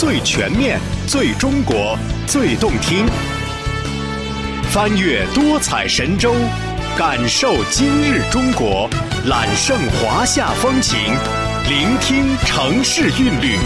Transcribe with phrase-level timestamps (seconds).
[0.00, 1.94] 最全面、最中国、
[2.26, 3.04] 最动听。
[4.72, 6.32] 翻越多彩神州，
[6.96, 8.88] 感受今日中国，
[9.26, 10.98] 揽胜华夏风情，
[11.68, 13.58] 聆听城市韵律。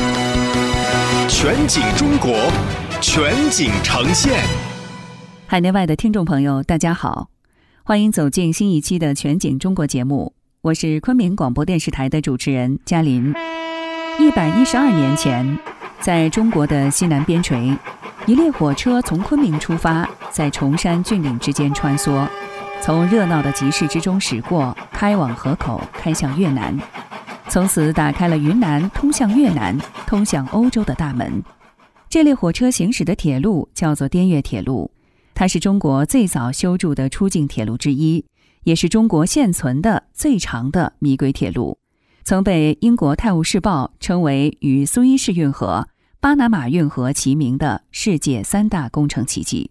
[1.28, 2.50] 全景中国，
[3.00, 4.42] 全景呈现。
[5.46, 7.28] 海内外的听众朋友，大家好，
[7.84, 13.32] 欢迎走进新一期的《全景中国》节目，我是昆明广播电视台的主持人嘉林。
[14.18, 15.58] 一百一十二年前，
[16.00, 17.76] 在中国的西南边陲，
[18.26, 22.28] 一列火车从昆明出发，在崇山峻岭之间穿梭，
[22.82, 26.78] 从热闹的集市之中驶过，开往河口，开向越南，
[27.48, 29.76] 从此打开了云南通向越南、
[30.06, 31.42] 通向欧洲的大门。
[32.10, 34.90] 这列火车行驶的铁路叫做滇越铁路，
[35.34, 38.24] 它是中国最早修筑的出境铁路之一，
[38.64, 41.78] 也是中国现存的最长的米轨铁路。
[42.24, 45.86] 曾被英国《泰晤士报》称为与苏伊士运河、
[46.20, 49.70] 巴拿马运河齐名的世界三大工程奇迹。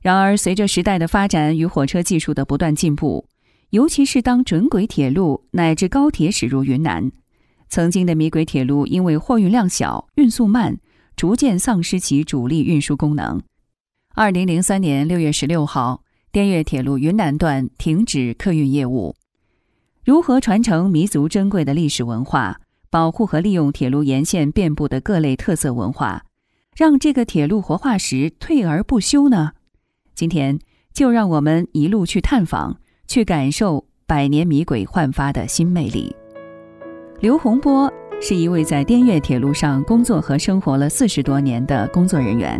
[0.00, 3.26] 然而，随着时代的发展与火车技术的不断进步，
[3.70, 7.10] 尤其是当准轨铁路乃至高铁驶入云南，
[7.68, 10.78] 曾经的米轨铁路因为货运量小、运速慢，
[11.16, 13.42] 逐渐丧失其主力运输功能。
[14.14, 19.16] 二零零三年六月十六号，滇越铁路云南段停止客运业务。
[20.02, 22.56] 如何传承弥足珍贵的历史文化，
[22.88, 26.24] 保护和利用铁路沿线遍布的各类特色文化，
[26.74, 29.52] 让这个铁路活化石退而不休呢？
[30.14, 30.58] 今天
[30.94, 36.16] 就让我们一路去探访，去感受百年迷轨焕发的新魅力。
[37.20, 42.58] 刘洪波是一位在滇越铁路上工作和生活了四十多年的工作人员。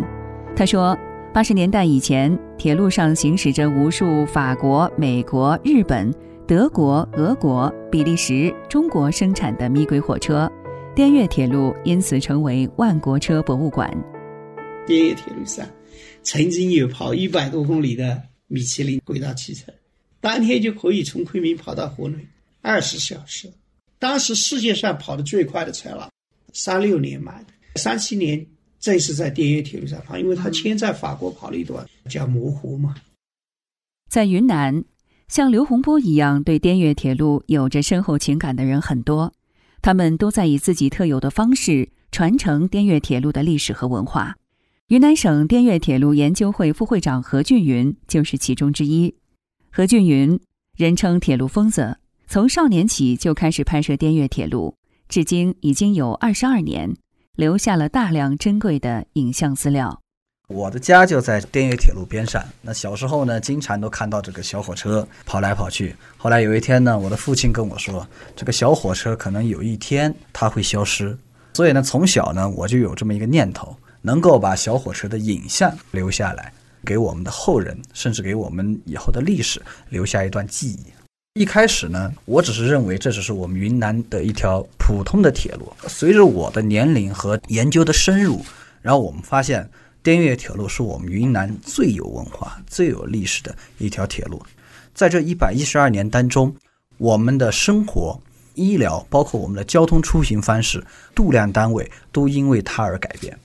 [0.55, 0.95] 他说，
[1.33, 6.13] 八十年代以前，铁路上行驶着无数法国、美国、日本。
[6.51, 10.51] 德国、俄国、比利时、中国生产的咪轨火车，
[10.93, 13.89] 滇越铁路因此成为万国车博物馆。
[14.85, 15.65] 滇越铁路上
[16.23, 19.71] 曾经有跑一百多公里的米其林轨道汽车，
[20.19, 22.17] 当天就可以从昆明跑到河内，
[22.61, 23.49] 二十小时。
[23.97, 26.09] 当时世界上跑得最快的车了，
[26.51, 28.45] 三六年买的，三七年
[28.77, 32.95] 正式在滇越铁路上跑，因为他先在法国跑了一段，叫模糊嘛，
[34.09, 34.83] 在云南。
[35.31, 39.31] 像刘洪波一样对滇越铁路有着深厚情感的人很多，
[39.81, 44.35] 他们都在以自己特有的方式传承滇越铁路的历史和文化。
[44.89, 49.15] 云南省滇越铁路研究会副会长何俊云就是其中之一。
[49.71, 50.37] 何俊云
[50.75, 54.75] 人称“铁路疯子”，从少年起就开始拍摄滇越铁路，
[55.07, 56.93] 至今已经有二十二年，
[57.37, 60.01] 留下了大量珍贵的影像资料。
[60.51, 65.95] 我的家就在滇越铁路边上，那小时候呢，经常都看到这个小火车跑来跑去。
[66.17, 71.17] 后来有一天呢，我的父亲跟我说，这个小火车可能有一天它会消失，
[71.53, 76.51] 所以呢，从小呢，我就有这么一个念头，能够把小火车的影像留下来，
[76.83, 80.79] 给我们的后人，甚至给我们以后的历史留下一段记忆。
[81.39, 85.71] 一开始呢，我只是认为这只是我们云南的一条普通的铁路。
[85.87, 88.43] 随着我的年龄和研究的深入，
[88.81, 89.69] 然后我们发现。
[90.03, 94.41] 滇越铁路是我们云南最有文化、最有历史的一条铁路，
[94.93, 96.55] 在这一百一十二年当中，
[96.97, 98.19] 我们的生活、
[98.55, 103.37] 医疗，包括我们的交通出行方式、度量单位，都因为它而改变。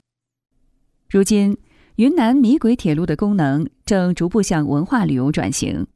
[1.11, 1.59] 如今，
[1.97, 5.87] 云南米轨铁路的功能正逐步向文化旅游转型。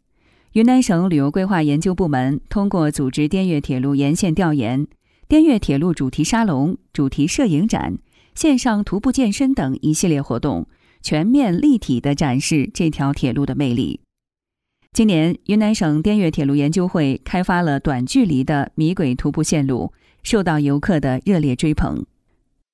[0.52, 4.86] 云南省旅游规划研究部门通过组织滇越铁路沿线调研、
[5.26, 7.98] 滇越铁路主题沙龙、主题摄影展。
[8.40, 10.66] 线上徒步健身等一系列活动，
[11.02, 14.00] 全面立体的展示这条铁路的魅力。
[14.94, 19.92] 今年，云南省滇越铁路研究会开发了短距离的迷轨徒步线路，
[20.22, 22.06] 受到游客的热烈追捧。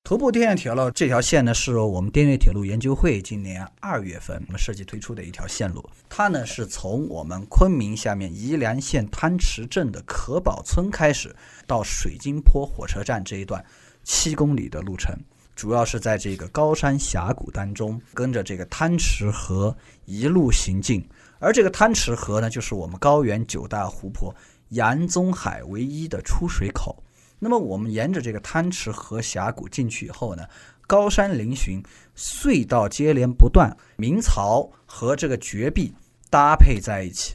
[0.04, 5.84] 徒步滇越铁路这条线呢，是我们滇越铁路研究会今年二月份我们设计推出的一条线路。
[6.08, 11.34] 它呢是从我们昆明下面宜良县滩池镇的可宝村开始，
[11.66, 13.64] 到水晶坡火车站这一段
[14.04, 15.12] 七公里的路程。
[15.56, 19.74] 主要是在这个高山峡谷当中，跟着这个滩池河
[20.04, 21.02] 一路行进，
[21.38, 24.32] 而这个滩池河呢，就是我们高原九大湖泊
[24.68, 27.02] 洋宗海唯一的出水口。
[27.38, 30.46] 那么我们沿着这个滩池河峡谷进去以后呢，
[30.86, 31.82] 高山嶙峋，
[32.14, 35.94] 隧道接连不断，明槽和这个绝壁
[36.28, 37.34] 搭配在一起。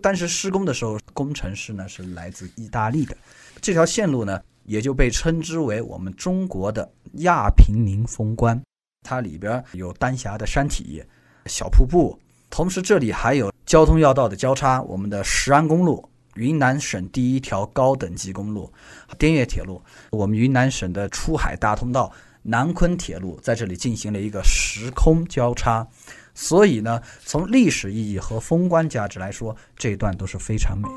[0.00, 3.16] 但是施工的时候，工程师呢是来自意大利的，
[3.60, 4.40] 这条线路呢。
[4.66, 8.60] 也就被称之为我们中国的亚平宁风光，
[9.02, 11.02] 它里边有丹霞的山体、
[11.46, 12.18] 小瀑布，
[12.50, 18.72] 同时这里还有交通要道的交叉，我们的石安公路，云南省第一条高等级公路，
[19.18, 19.80] 滇越铁路，
[20.10, 22.12] 我们云南省的出海大通道
[22.42, 25.86] 南昆铁路在这里进行了一个时空交叉，
[26.34, 30.88] 所以呢，从历史意义和风光价值来说，这一段都是非常美。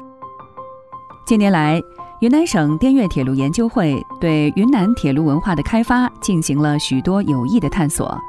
[1.30, 1.80] 近年来，
[2.22, 8.20] 云南省滇越铁路研究会对云南铁路文化的开发进行了许多有益的探索。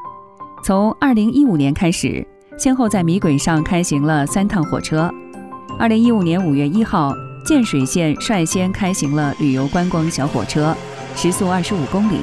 [0.63, 2.23] 从2015年开始，
[2.59, 5.11] 先后在米轨上开行了三趟火车。
[5.79, 10.77] 2015年5月1号，建水县率先开行了旅游观光小火车，
[11.17, 12.19] 时速25公里。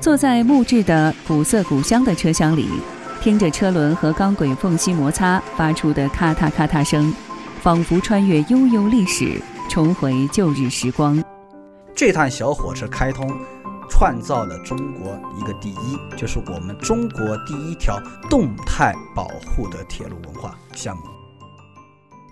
[0.00, 2.70] 坐在木质的古色古香的车厢里，
[3.20, 7.12] 听着车轮和钢轨缝隙摩擦发出的咔嗒咔嗒声，
[7.60, 9.38] 仿佛穿越悠悠历史。
[9.70, 11.22] 重回旧日时光，
[11.94, 13.30] 这趟小火车开通，
[13.88, 17.96] 创造了中国一个第一，就是我们中国第一条
[18.28, 21.04] 动态保护的铁路文化项目。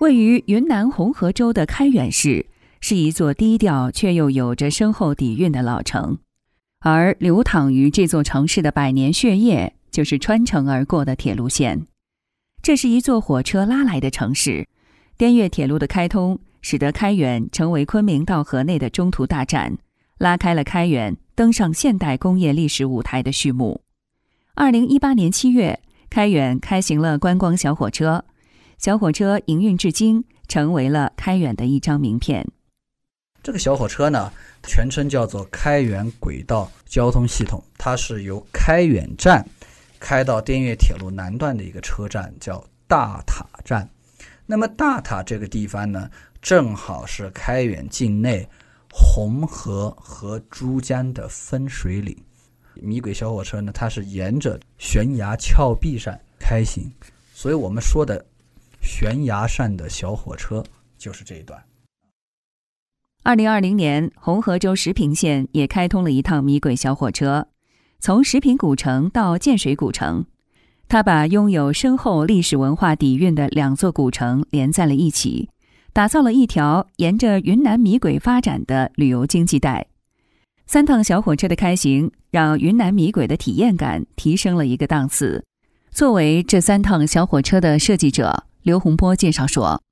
[0.00, 2.46] 位于云南红河州的开远市，
[2.81, 6.19] 是一座低调却又有着深厚底蕴的老城，
[6.81, 11.87] 而流淌于这座城市的百年血液，就是穿城而过的铁路线。
[12.61, 14.67] 这是一座火车拉来的城市，
[15.17, 16.40] 滇越铁路的开通。
[16.60, 19.78] 使得开远成为昆明到河内的中途大站，
[20.19, 23.82] 拉开了开远登上现代工业历史舞台的序幕。
[24.55, 28.25] 二零一八年七月，开远开行了观光小火车，
[28.76, 32.46] 小火车营运至今，成为了开远的一张名片。
[33.43, 34.32] 这个小火车呢，
[34.64, 39.46] 全称叫做开远轨道交通系统，它是由开远站
[40.00, 43.88] 开到滇越铁路南段的一个车站，叫大塔站。
[44.44, 46.11] 那么大塔这个地方呢？
[46.40, 48.49] 正好是开远境内
[48.93, 52.17] 红河和珠江的分水岭。
[52.75, 56.90] 米轨小火车呢，它是沿着悬崖峭壁上开行，
[57.35, 58.25] 所以我们说的
[58.81, 60.64] 悬崖上的小火车
[60.96, 61.61] 就是这一段。
[63.25, 67.49] 二零二零年，红河州石屏县也开通了一趟米轨小火车，
[67.99, 70.25] 从石屏古城到建水古城，
[70.88, 75.50] 它把拥有深厚历史文化底蕴的两座古城连在了一起。
[75.98, 79.84] 打造了一条沿着云南米轨发展的旅游经济带。
[80.64, 85.44] 三趟小火车的开行，让云南米轨的体验感提升了一个档次。
[85.90, 89.82] 作为这三趟小火车的设计者，刘洪波介绍说：“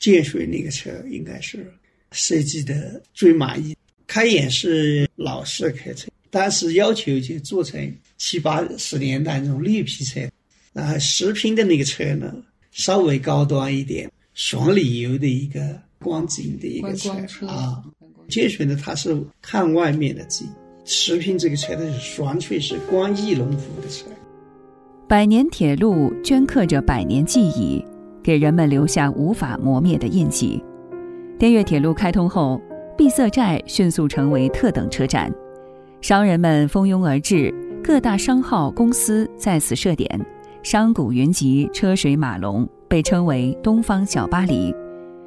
[0.00, 1.72] 建水那个车应该是
[2.10, 3.76] 设计的最满意。
[4.08, 7.80] 开远是老式客车，但是要求就做成
[8.18, 10.20] 七八十年代那种绿皮车。
[10.72, 12.34] 啊，石坪的那个车呢，
[12.72, 14.10] 稍微高端一点。”
[14.42, 15.60] 双旅游的一个
[15.98, 17.84] 观景的一个车啊，
[18.26, 20.48] 建水呢，它是看外面的景。
[20.86, 24.06] 石坪这个车它是纯粹是观翼龙湖的车。
[25.06, 27.84] 百年铁路镌刻着百年记忆，
[28.22, 30.64] 给人们留下无法磨灭的印记。
[31.38, 32.58] 滇越铁路开通后，
[32.96, 35.30] 碧色寨迅速成为特等车站，
[36.00, 37.54] 商人们蜂拥而至，
[37.84, 40.08] 各大商号公司在此设点，
[40.62, 42.66] 商贾云集，车水马龙。
[42.90, 44.74] 被称为“东方小巴黎”。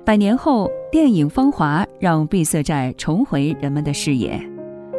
[0.03, 4.37] 百年后，电影《芳华》让碧色寨重回人们的视野。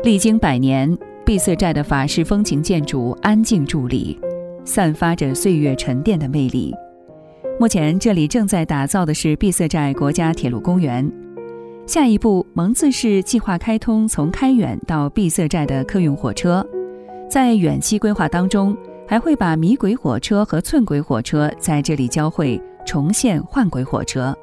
[0.02, 0.96] 历经百年，
[1.26, 4.19] 碧色寨的法式风情建筑安静伫立，
[4.64, 6.75] 散发着岁月沉淀的魅力。
[7.61, 11.06] 目前，这里正在打造的是碧色寨国家铁路公园。
[11.87, 16.67] 下一步，蒙自市计划开通从开远到碧色寨的客运火车，
[17.31, 18.74] 在远期规划当中。
[19.06, 24.37] 还会把米轨火车和寸轨火车在这里交汇，重现换轨火车。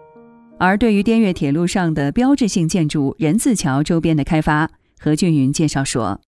[0.59, 6.21] 而对于滇越铁路上的标志性建筑人字桥周边的开发，何俊云介绍说：“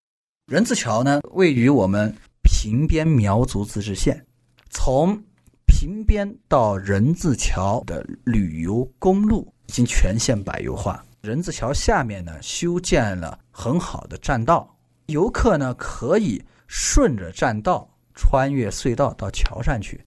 [0.51, 4.25] 人字桥呢，位于我们平边苗族自治县，
[4.71, 5.21] 从
[5.67, 11.05] 平边到人字桥的旅游公路已经全线柏油化。
[11.21, 14.75] 人字桥下面呢，修建了很好的栈道，
[15.05, 20.01] 游客呢可以顺着栈道。”穿越隧道到桥上去，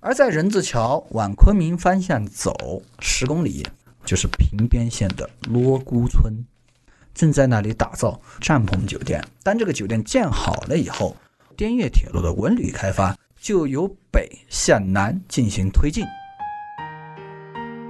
[0.00, 3.66] 而在人字桥往昆明方向走十公里，
[4.04, 6.32] 就是平边县的罗姑村，
[7.14, 9.22] 正在那里打造帐篷酒店。
[9.42, 11.16] 当这个酒店建好了以后，
[11.56, 16.04] 滇越铁路的文旅开发就由北向南进行推进。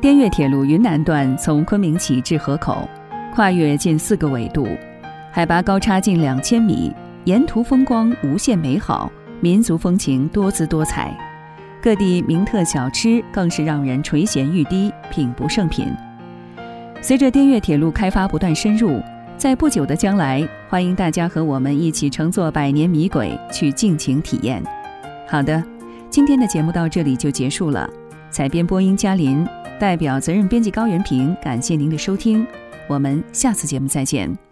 [0.01, 2.89] 滇越铁路云南段从昆明起至河口，
[3.35, 4.67] 跨越近四个纬度，
[5.33, 6.93] 海拔高差近两千米，
[7.25, 9.11] 沿途风光无限美好。
[9.43, 11.13] 民族风情多姿多彩，
[11.83, 15.93] 各地名特小吃更是让人垂涎欲滴，品不胜品。
[17.01, 19.03] 随着滇越铁路开发不断深入，
[19.37, 24.63] 在不久的将来，欢迎大家和我们一起乘坐百年米轨去尽情体验。
[25.27, 25.61] 好的，
[26.09, 27.91] 今天的节目到这里就结束了。
[28.31, 29.45] 采编播音嘉林，
[29.81, 32.47] 代表责任编辑高原平，感谢您的收听，
[32.89, 34.52] 我们下次节目再见。